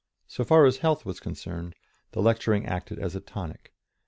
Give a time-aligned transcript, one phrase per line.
[0.25, 1.75] So far as health was concerned,
[2.13, 3.71] the lecturing acted as a tonic.